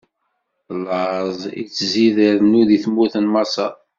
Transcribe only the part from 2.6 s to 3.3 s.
di tmurt n